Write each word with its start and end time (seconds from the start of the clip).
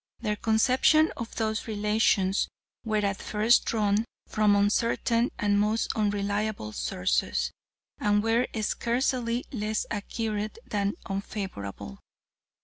Their 0.19 0.35
conception 0.35 1.11
of 1.15 1.35
those 1.35 1.67
relations 1.67 2.47
were 2.83 3.05
at 3.05 3.21
first 3.21 3.65
drawn 3.65 4.03
from 4.25 4.55
uncertain 4.55 5.29
and 5.37 5.59
most 5.59 5.95
unreliable 5.95 6.71
sources, 6.71 7.51
and 7.99 8.23
were 8.23 8.47
scarcely 8.61 9.45
less 9.51 9.85
accurate 9.91 10.57
than 10.65 10.95
unfavourable. 11.05 11.99